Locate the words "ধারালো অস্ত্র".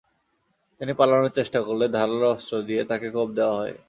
1.87-2.53